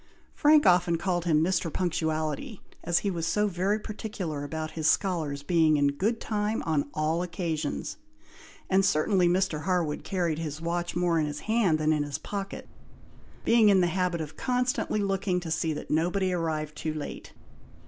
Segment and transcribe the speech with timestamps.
[0.33, 1.71] Frank often called him "Mr.
[1.71, 6.89] Punctuality," as he was so very particular about his scholars being in good time on
[6.95, 7.97] all occasions;
[8.67, 9.61] and certainly Mr.
[9.65, 12.67] Harwood carried his watch more in his hand than in his pocket,
[13.45, 17.33] being in the habit of constantly looking to see that nobody arrived too late.